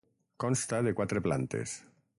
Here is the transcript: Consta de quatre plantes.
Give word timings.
Consta 0.43 0.79
de 0.89 0.95
quatre 1.01 1.23
plantes. 1.29 1.77